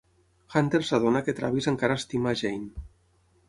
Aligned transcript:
En 0.45 0.55
Hunter 0.61 0.81
s'adona 0.87 1.21
que 1.27 1.31
en 1.35 1.39
Travis 1.41 1.69
encara 1.75 2.01
estima 2.03 2.33
la 2.33 2.43
Jane. 2.43 2.87